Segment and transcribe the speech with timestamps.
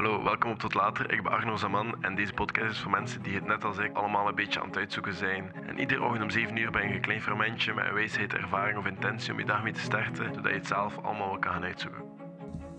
[0.00, 1.12] Hallo, welkom op Tot Later.
[1.12, 3.96] Ik ben Arno Zaman en deze podcast is voor mensen die het net als ik
[3.96, 5.54] allemaal een beetje aan het uitzoeken zijn.
[5.54, 8.78] En iedere ochtend om 7 uur ben je een klein fermentje met een wijsheid, ervaring
[8.78, 11.52] of intentie om je dag mee te starten, zodat je het zelf allemaal wel kan
[11.52, 12.02] gaan uitzoeken.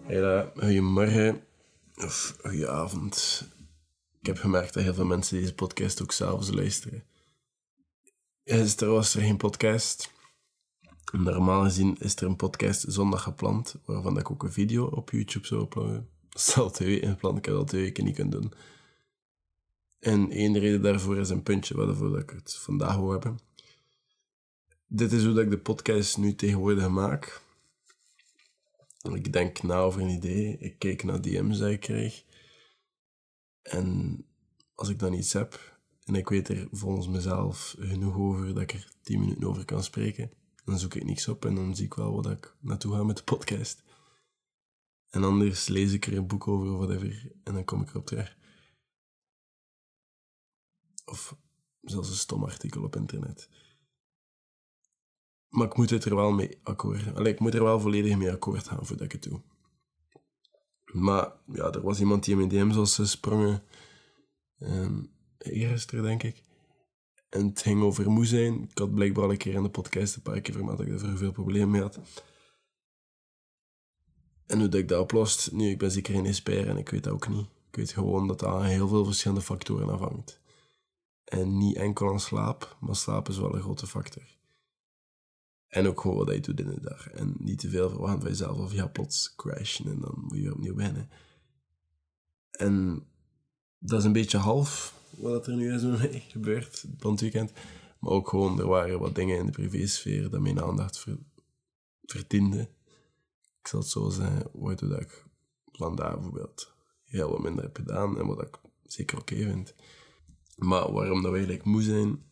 [0.05, 1.44] Hey, goedemorgen
[1.96, 3.48] of goedenavond.
[4.20, 7.04] Ik heb gemerkt dat heel veel mensen deze podcast ook s'avonds luisteren.
[8.44, 10.14] Gisteren was er geen podcast.
[11.12, 15.48] Normaal gezien is er een podcast zondag gepland, waarvan ik ook een video op YouTube
[15.48, 16.20] zou uploaden.
[16.55, 18.54] Al twee weken gepland, ik heb dat twee weken niet kunnen doen.
[20.00, 23.39] En één reden daarvoor is een puntje waarvoor ik het vandaag wil hebben.
[24.87, 27.42] Dit is hoe dat ik de podcast nu tegenwoordig maak.
[29.01, 32.23] Ik denk na over een idee, ik kijk naar DM's die ik krijg.
[33.61, 34.17] En
[34.75, 38.73] als ik dan iets heb en ik weet er volgens mezelf genoeg over dat ik
[38.73, 40.31] er 10 minuten over kan spreken,
[40.66, 43.17] dan zoek ik niks op en dan zie ik wel wat ik naartoe ga met
[43.17, 43.84] de podcast.
[45.11, 48.06] En anders lees ik er een boek over of whatever en dan kom ik erop
[48.06, 48.38] terug.
[51.06, 51.36] Of
[51.81, 53.50] zelfs een stom artikel op internet.
[55.50, 57.16] Maar ik moet het er wel mee akkoord.
[57.16, 59.42] Allee, ik moet er wel volledig mee akkoord gaan voordat ik het doe.
[60.86, 63.64] Maar ja, er was iemand die in mijn DM's was gesprongen.
[64.59, 66.44] Um, gisteren, denk ik.
[67.30, 68.64] En het ging over moe zijn.
[68.64, 71.02] Ik had blijkbaar al een keer in de podcast een paar keer vermeld dat ik
[71.02, 72.00] er veel problemen mee had.
[74.52, 77.04] En hoe dat ik dat oplost, nu, ik ben zeker geen expert en ik weet
[77.04, 77.46] dat ook niet.
[77.70, 80.40] Ik weet gewoon dat dat aan heel veel verschillende factoren afhangt.
[81.24, 84.24] En niet enkel aan slaap, maar slaap is wel een grote factor.
[85.68, 87.10] En ook gewoon wat je doet in de dag.
[87.10, 90.36] En niet te veel verwachten van jezelf of je gaat plots crashen en dan moet
[90.38, 91.10] je weer opnieuw beginnen.
[92.52, 93.04] En
[93.80, 95.82] dat is een beetje half wat er nu is
[96.32, 97.52] gebeurd, het weekend.
[98.00, 101.18] Maar ook gewoon, er waren wat dingen in de privésfeer dat mijn aandacht ver.
[103.62, 105.26] Ik zal het zo zeggen, wat dat ik
[105.72, 106.73] vandaag bijvoorbeeld
[107.04, 109.76] heel wat minder heb gedaan en wat ik zeker oké vind.
[110.56, 112.30] Maar waarom dat we eigenlijk moe zijn...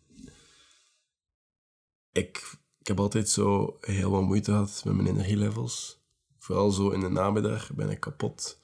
[2.12, 6.04] Ik, ik heb altijd zo heel wat moeite gehad met mijn energielevels.
[6.38, 8.60] Vooral zo in de namiddag ben ik kapot.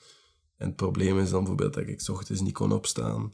[0.58, 3.34] En het probleem is dan bijvoorbeeld dat ik s ochtends niet kon opstaan.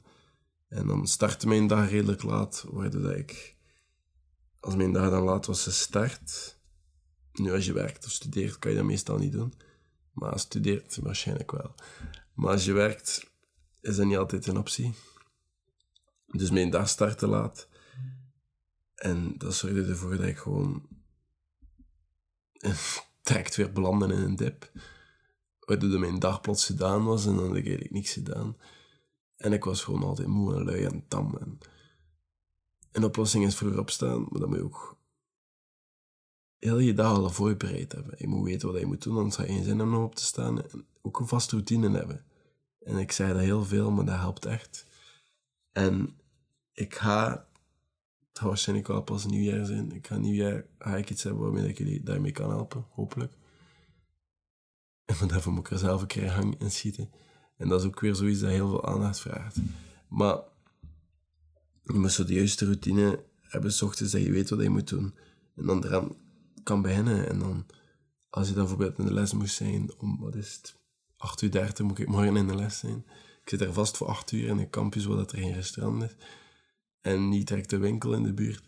[0.67, 3.55] En dan startte mijn dag redelijk laat, waardoor dat ik,
[4.59, 6.59] als mijn dag dan laat was gestart,
[7.33, 9.53] nu als je werkt of studeert, kan je dat meestal niet doen.
[10.11, 11.75] Maar studeert, waarschijnlijk wel.
[12.33, 13.31] Maar als je werkt,
[13.81, 14.93] is dat niet altijd een optie.
[16.25, 17.67] Dus mijn dag startte laat.
[18.95, 20.87] En dat zorgde ervoor dat ik gewoon
[23.23, 24.71] direct weer belandde in een dip.
[25.59, 28.57] Waardoor mijn dag plots gedaan was en dan had ik eigenlijk niks gedaan.
[29.35, 31.37] En ik was gewoon altijd moe en lui en tam.
[31.37, 31.57] En
[32.91, 34.99] een oplossing is vroeger opstaan, maar dan moet je ook
[36.61, 38.13] heel je dag al voorbereid hebben.
[38.17, 40.23] Je moet weten wat je moet doen, anders ga je geen zin om op te
[40.23, 40.61] staan.
[40.61, 42.25] En ook een vaste routine hebben.
[42.79, 44.85] En ik zei dat heel veel, maar dat helpt echt.
[45.71, 46.19] En
[46.73, 47.29] ik ga,
[48.27, 49.91] het gaat waarschijnlijk wel pas nieuwjaar zijn.
[49.91, 53.33] Ik ga nieuwjaar, ga ik iets hebben waarmee ik jullie daarmee kan helpen, hopelijk.
[55.21, 57.09] En daarvoor moet ik er zelf een keer hang en schieten.
[57.57, 59.57] En dat is ook weer zoiets dat heel veel aandacht vraagt.
[60.07, 60.39] Maar
[61.83, 65.15] je moet zo de juiste routine hebben, s dat je weet wat je moet doen.
[65.55, 66.15] En dan
[66.63, 67.29] kan beginnen.
[67.29, 67.65] En dan,
[68.29, 70.79] als je dan bijvoorbeeld in de les moest zijn, om, wat is het,
[71.17, 73.05] 8 uur 30 moet ik morgen in de les zijn.
[73.41, 76.03] Ik zit er vast voor 8 uur in een campus waar dat er geen restaurant
[76.03, 76.15] is.
[77.01, 78.63] En niet direct de winkel in de buurt.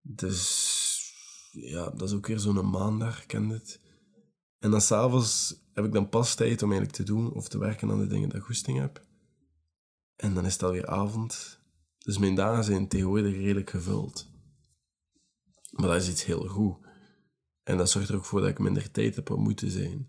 [0.00, 0.72] Dus
[1.52, 3.80] ja, dat is ook weer zo'n maandag, ken het.
[4.58, 7.90] En dan s'avonds heb ik dan pas tijd om eigenlijk te doen of te werken
[7.90, 9.04] aan de dingen dat ik goesting heb.
[10.16, 11.58] En dan is het alweer avond.
[11.98, 14.32] Dus mijn dagen zijn tegenwoordig redelijk gevuld.
[15.74, 16.76] Maar dat is iets heel goed.
[17.62, 20.08] En dat zorgt er ook voor dat ik minder tijd heb om moeten zijn.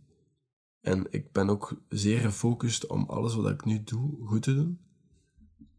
[0.81, 4.79] En ik ben ook zeer gefocust om alles wat ik nu doe goed te doen.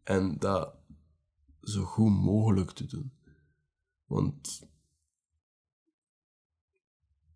[0.03, 0.75] En dat
[1.61, 3.11] zo goed mogelijk te doen.
[4.05, 4.67] Want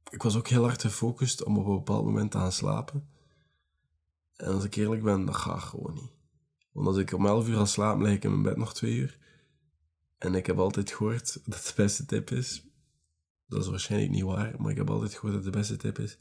[0.09, 3.09] ik was ook heel hard gefocust om op een bepaald moment te gaan slapen.
[4.35, 6.11] En als ik eerlijk ben, dat gaat gewoon niet.
[6.71, 8.95] Want als ik om 11 uur ga slapen, lig ik in mijn bed nog twee
[8.95, 9.19] uur.
[10.21, 12.65] En ik heb altijd gehoord dat de beste tip is.
[13.47, 16.17] Dat is waarschijnlijk niet waar, maar ik heb altijd gehoord dat de beste tip is.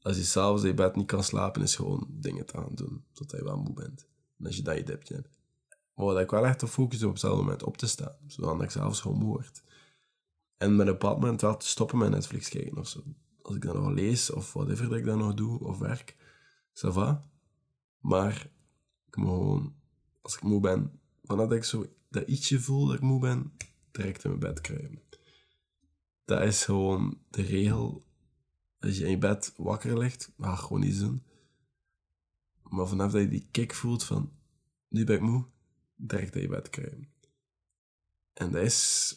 [0.00, 3.04] Als je s'avonds in je bed niet kan slapen, is gewoon dingen te gaan doen.
[3.12, 4.06] Totdat je wel moe bent.
[4.38, 5.38] En als je dat je dipje hebt.
[5.94, 8.16] Maar dat ik wel echt op focus op hetzelfde moment op te staan.
[8.26, 9.62] Zodat ik s'avonds gewoon moe word.
[10.56, 13.02] En met een bepaald moment wel te stoppen met Netflix kijken of zo.
[13.42, 16.16] Als ik dan nog lees of whatever dat ik dan nog doe of werk,
[16.72, 17.28] ça va.
[17.98, 18.50] Maar
[19.06, 19.74] ik moet gewoon,
[20.22, 23.52] als ik moe ben, dat ik zo dat ietsje voel dat ik moe ben,
[23.90, 25.02] direct in mijn bed kruipen.
[26.24, 28.04] Dat is gewoon de regel.
[28.78, 31.22] Als je in je bed wakker ligt, ga gewoon iets doen.
[32.62, 34.32] Maar vanaf dat je die kick voelt van,
[34.88, 35.46] nu ben ik moe,
[35.96, 37.08] direct dat je bed kruipen.
[38.32, 39.14] En dat is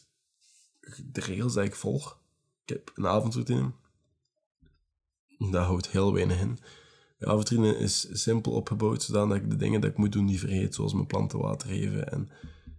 [1.06, 2.22] de regels die ik volg.
[2.66, 3.72] Ik heb een avondroutine.
[5.38, 6.60] Dat houdt heel weinig in.
[7.20, 10.76] De avondroutine is simpel opgebouwd, zodat ik de dingen die ik moet doen niet vergeet,
[10.76, 12.30] zoals mijn planten water geven en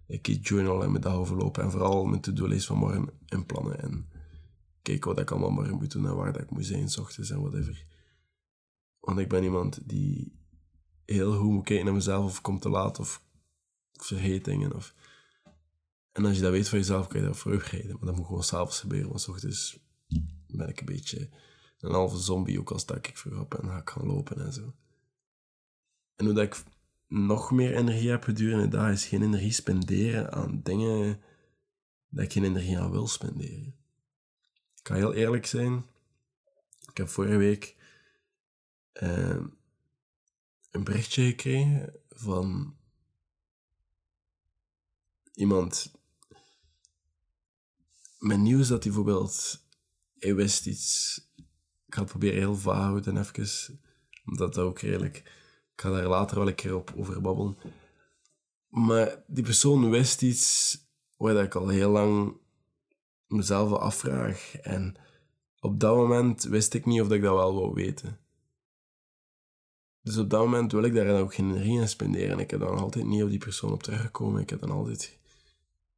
[0.07, 4.09] ik eet journal en mijn dag overlopen en vooral mijn to-do-lijst van morgen inplannen en
[4.81, 7.29] kijken wat ik allemaal morgen moet doen en waar dat ik moet zijn, s ochtends
[7.29, 7.85] en whatever.
[8.99, 10.39] Want ik ben iemand die
[11.05, 13.23] heel goed moet kijken naar mezelf of komt te laat of
[13.91, 14.75] vergeet dingen.
[14.75, 14.95] Of...
[16.11, 17.91] En als je dat weet van jezelf, kan je dat vooruitrijden.
[17.91, 19.79] Maar dat moet gewoon s'avonds gebeuren, want s ochtends
[20.47, 21.29] ben ik een beetje
[21.81, 24.53] een halve zombie, ook al sta ik vroeg op en ga ik gaan lopen en
[24.53, 24.73] zo.
[26.15, 26.63] En hoe dat ik
[27.07, 31.21] nog meer energie heb gedurende de dag, is geen energie spenderen aan dingen
[32.09, 33.75] dat ik geen energie aan wil spenderen.
[34.75, 35.85] Ik ga heel eerlijk zijn.
[36.89, 37.75] Ik heb vorige week
[38.93, 39.45] uh,
[40.71, 42.75] een berichtje gekregen van
[45.33, 45.91] iemand
[48.17, 49.65] met nieuws dat hij bijvoorbeeld,
[50.17, 51.21] hij wist iets,
[51.91, 53.79] ik ga het proberen heel vaag houden even,
[54.25, 55.17] omdat dat ook redelijk,
[55.73, 57.57] ik ga daar later wel een keer op over babbelen.
[58.67, 60.77] Maar die persoon wist iets
[61.17, 62.37] waar ik al heel lang
[63.27, 64.55] mezelf afvraag.
[64.61, 64.95] En
[65.59, 68.19] op dat moment wist ik niet of ik dat wel wou weten.
[70.01, 72.39] Dus op dat moment wil ik daar ook geen energie in spenderen.
[72.39, 74.41] Ik heb dan altijd niet op die persoon op teruggekomen.
[74.41, 75.19] Ik heb dan altijd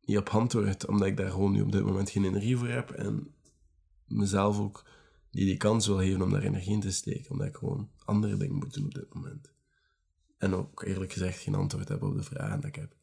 [0.01, 2.91] niet op antwoord, omdat ik daar gewoon nu op dit moment geen energie voor heb.
[2.91, 3.33] En
[4.07, 4.91] mezelf ook
[5.33, 7.31] die die kans wil geven om daar energie in te steken.
[7.31, 9.51] Omdat ik gewoon andere dingen moet doen op dit moment.
[10.37, 12.95] En ook eerlijk gezegd geen antwoord heb op de vragen die ik heb.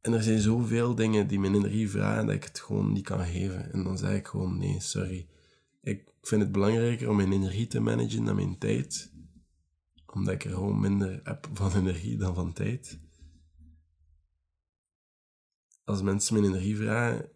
[0.00, 3.24] En er zijn zoveel dingen die mijn energie vragen dat ik het gewoon niet kan
[3.24, 3.72] geven.
[3.72, 5.28] En dan zeg ik gewoon nee, sorry.
[5.82, 9.12] Ik vind het belangrijker om mijn energie te managen dan mijn tijd.
[10.06, 12.98] Omdat ik er gewoon minder heb van energie dan van tijd.
[15.84, 17.28] Als mensen mijn energie vragen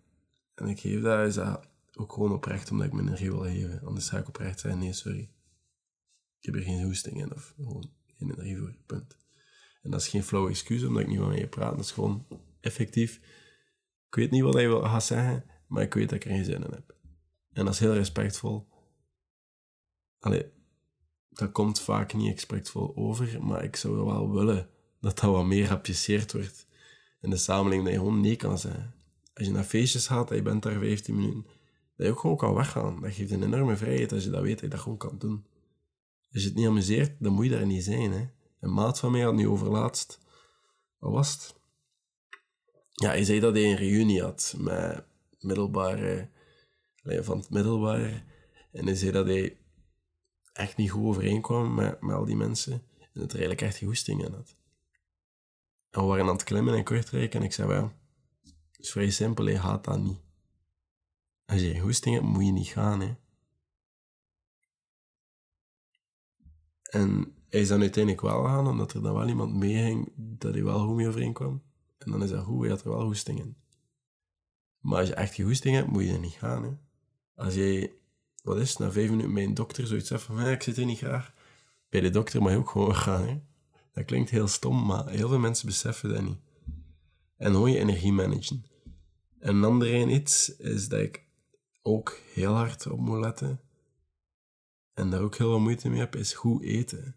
[0.55, 3.81] en ik geef dat, is dat ook gewoon oprecht omdat ik mijn energie wil geven.
[3.85, 5.31] Anders ga ik oprecht zeggen, nee, sorry.
[6.39, 9.17] Ik heb er geen hoesting in of gewoon geen energie voor, punt.
[9.83, 11.77] En dat is geen flauw excuus omdat ik niet van je praat.
[11.77, 12.27] Dat is gewoon
[12.61, 13.17] effectief.
[14.07, 16.45] Ik weet niet wat hij wil gaan zeggen, maar ik weet dat ik er geen
[16.45, 16.95] zin in heb.
[17.53, 18.69] En dat is heel respectvol.
[20.19, 20.53] Allee,
[21.29, 24.69] dat komt vaak niet respectvol over, maar ik zou wel willen
[25.01, 26.67] dat dat wat meer geapprecieerd wordt
[27.21, 28.95] in de samenleving, dat je gewoon nee kan zeggen.
[29.35, 31.47] Als je naar feestjes gaat en je bent daar 15 minuten,
[31.97, 33.01] dat je ook gewoon kan weggaan.
[33.01, 35.47] Dat geeft een enorme vrijheid als je dat weet, dat je dat gewoon kan doen.
[36.33, 38.13] Als je het niet amuseert, dan moet je daar niet zijn.
[38.13, 38.29] Hè.
[38.61, 40.19] Een maat van mij had nu overlaatst,
[40.99, 41.55] wat was het?
[42.91, 45.05] Ja, hij zei dat hij een reunie had met
[45.41, 46.29] middelbare,
[47.03, 48.23] van het middelbare.
[48.73, 49.59] En hij zei dat hij
[50.53, 52.73] echt niet goed overeenkwam met, met al die mensen.
[52.99, 54.57] En dat er eigenlijk echt goesting in had.
[55.91, 57.93] En we waren aan het klimmen in Kortrijk en ik zei, wel,
[58.43, 60.24] het is vrij simpel, hij gaat dat niet.
[61.47, 63.15] Als je goesting hebt, moet je niet gaan, hè.
[66.83, 70.65] En hij is dan uiteindelijk wel gaan, omdat er dan wel iemand meeging dat hij
[70.65, 71.63] wel goed mee overeenkwam.
[71.99, 73.57] En dan is dat goed, je had er wel goesting in.
[74.81, 76.63] Maar als je echt geen goesting hebt, moet je er niet gaan.
[76.63, 76.71] Hè.
[77.35, 77.93] Als jij,
[78.43, 81.33] wat is na vijf minuten een dokter zoiets zegt van, ik zit er niet graag.
[81.89, 83.29] Bij de dokter mag je ook gewoon gaan.
[83.29, 83.41] Hè.
[83.93, 86.39] Dat klinkt heel stom, maar heel veel mensen beseffen dat niet.
[87.37, 88.65] En hoe je energie managen.
[89.39, 91.24] En een ander iets is dat ik
[91.87, 93.61] ook heel hard op moet letten.
[94.95, 97.17] En daar ook heel veel moeite mee heb, is goed eten.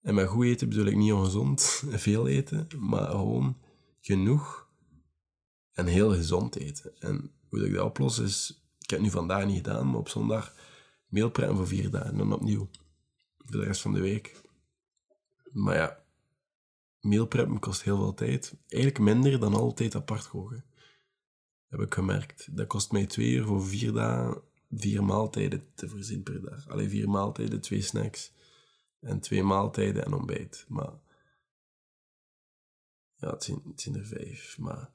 [0.00, 3.60] En met goed eten bedoel ik niet ongezond, veel eten, maar gewoon
[4.00, 4.70] genoeg
[5.72, 7.00] en heel gezond eten.
[7.00, 10.08] En hoe ik dat oplos is, ik heb het nu vandaag niet gedaan, maar op
[10.08, 10.54] zondag
[11.06, 12.68] mealpreppen voor vier dagen, dan opnieuw.
[13.36, 14.40] Voor de rest van de week.
[15.52, 16.04] Maar ja,
[17.00, 18.56] mealpreppen kost heel veel tijd.
[18.68, 20.64] Eigenlijk minder dan altijd apart koken.
[21.72, 22.56] Heb ik gemerkt.
[22.56, 26.68] Dat kost mij twee uur voor vier dagen, vier maaltijden te voorzien per dag.
[26.68, 28.32] Alleen vier maaltijden, twee snacks
[29.00, 30.64] en twee maaltijden en ontbijt.
[30.68, 30.92] Maar
[33.14, 34.58] ja, het zijn, het zijn er vijf.
[34.58, 34.90] Maar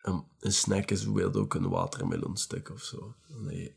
[0.00, 3.14] een, snack is bijvoorbeeld ook een watermelonstuk of zo.
[3.28, 3.76] Nee,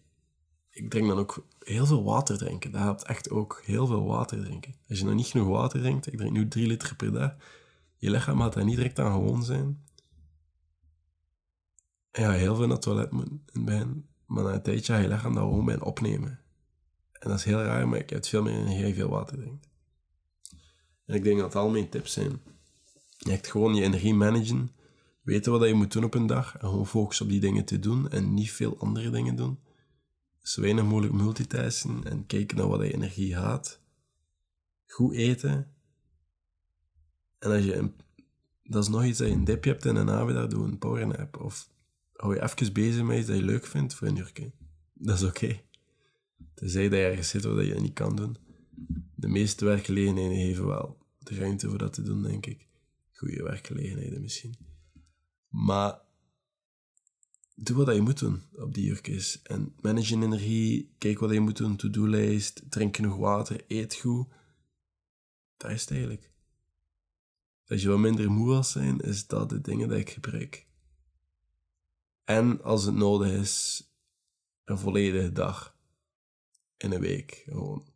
[0.69, 2.71] ik drink dan ook heel veel water drinken.
[2.71, 4.75] Dat helpt echt ook heel veel water drinken.
[4.87, 7.35] Als je nog niet genoeg water drinkt, ik drink nu drie liter per dag,
[7.97, 9.87] je lichaam gaat daar niet direct aan gewoon zijn.
[12.11, 15.07] En ja, heel veel naar het toilet moet in maar na een tijdje ga je
[15.07, 16.39] lichaam daar gewoon bij opnemen.
[17.11, 19.67] En dat is heel raar, maar ik heb veel meer energie je veel water drinkt.
[21.05, 22.41] En ik denk dat al mijn tips zijn.
[23.19, 24.69] Echt gewoon je energie managen.
[25.21, 26.57] Weten wat je moet doen op een dag.
[26.57, 28.09] En gewoon focussen op die dingen te doen.
[28.09, 29.59] En niet veel andere dingen doen.
[30.41, 32.03] Zo weinig mogelijk multitasken.
[32.03, 33.79] En kijken naar wat je energie haat.
[34.85, 35.73] goed eten.
[37.39, 37.91] En als je
[38.63, 40.77] dat is nog iets dat je een dipje hebt en een avond daar doe een
[40.77, 41.39] powernap.
[41.41, 41.69] Of
[42.19, 44.51] hou je even bezig met iets dat je leuk vindt voor een uurtje.
[44.93, 45.45] Dat is oké.
[45.45, 45.65] Okay.
[46.53, 48.37] Tenzij dat je ergens zit waar je dat niet kan doen.
[49.15, 52.67] De meeste werkgelegenheden geven wel de ruimte voor dat te doen, denk ik.
[53.11, 54.55] Goede werkgelegenheden misschien.
[55.47, 55.99] Maar
[57.55, 59.41] doe wat je moet doen op die uurtjes.
[59.41, 64.27] En manage je energie, kijk wat je moet doen, to-do-lijst, drink genoeg water, eet goed.
[65.57, 66.31] Dat is het eigenlijk.
[67.67, 70.67] Als je wat minder moe wil zijn, is dat de dingen die ik gebruik.
[72.29, 73.83] En als het nodig is,
[74.63, 75.75] een volledige dag
[76.77, 77.43] in een week.
[77.45, 77.87] Gewoon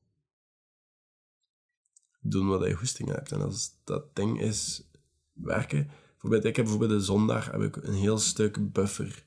[2.20, 3.32] doen wat je goesting hebt.
[3.32, 4.90] En als dat ding is
[5.34, 5.90] werken.
[6.12, 9.26] Bijvoorbeeld, ik heb bijvoorbeeld de zondag heb ik een heel stuk buffer.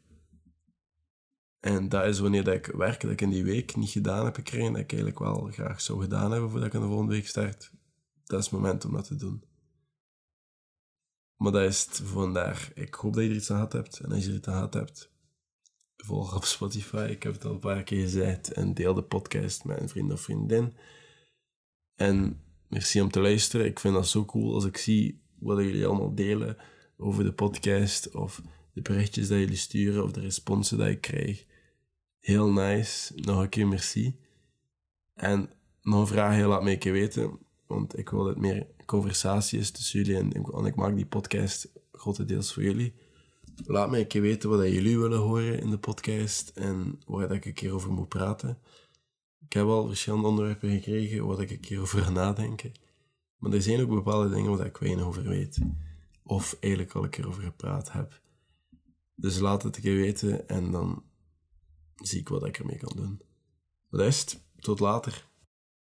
[1.60, 4.34] En dat is wanneer dat ik werk dat ik in die week niet gedaan heb
[4.34, 7.28] gekregen, dat ik eigenlijk wel graag zou gedaan hebben voordat ik in de volgende week
[7.28, 7.72] start.
[8.24, 9.44] Dat is het moment om dat te doen.
[11.36, 12.72] Maar dat is het voor vandaag.
[12.74, 14.00] Ik hoop dat je er iets aan gehad hebt.
[14.00, 15.10] En als je er iets aan gehad hebt,
[15.96, 17.06] volg op Spotify.
[17.10, 18.52] Ik heb het al een paar keer gezegd.
[18.52, 20.76] En deel de podcast met een vriend of vriendin.
[21.94, 23.66] En merci om te luisteren.
[23.66, 26.56] Ik vind dat zo cool als ik zie wat jullie allemaal delen
[26.96, 28.14] over de podcast.
[28.14, 30.04] Of de berichtjes dat jullie sturen.
[30.04, 31.46] Of de responsen die ik krijg.
[32.18, 33.14] Heel nice.
[33.14, 34.18] Nog een keer merci.
[35.14, 35.50] En
[35.82, 37.38] nog een vraag, laat me een keer weten.
[37.66, 40.16] Want ik wil dat meer conversatie is tussen jullie.
[40.16, 42.94] En, en ik maak die podcast grotendeels voor jullie.
[43.64, 47.44] Laat me een keer weten wat jullie willen horen in de podcast en waar ik
[47.44, 48.58] een keer over moet praten.
[49.44, 52.72] Ik heb al verschillende onderwerpen gekregen waar ik een keer over ga nadenken.
[53.36, 55.58] Maar er zijn ook bepaalde dingen waar ik weinig over weet.
[56.22, 58.20] Of eigenlijk al een keer over gepraat heb.
[59.14, 61.02] Dus laat het een keer weten en dan
[61.96, 63.20] zie ik wat ik ermee kan doen.
[63.90, 64.40] Het.
[64.58, 65.28] Tot later.